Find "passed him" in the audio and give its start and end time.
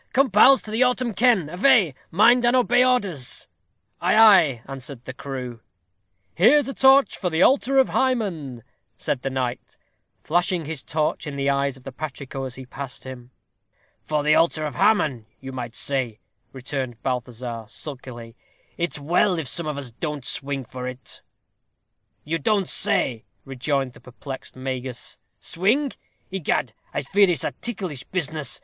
12.65-13.29